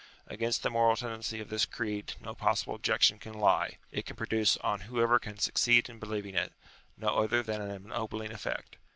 [0.25, 4.57] Against the moral tendency of this creed no possible objection can lie: it can produce
[4.57, 6.53] on whoever can succeed in believing it,
[6.97, 8.77] no other than an ennobling effect.